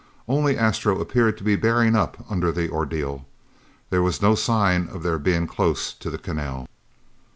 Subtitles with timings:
[0.27, 3.27] Only Astro appeared to be bearing up under the ordeal.
[3.91, 6.67] There was no sign of their being close to the canal.